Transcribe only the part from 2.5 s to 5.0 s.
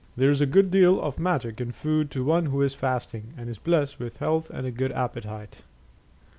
is fasting, and is blessed with health and a good